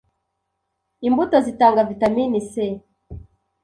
[1.07, 2.53] imbuto zitanga vitamini C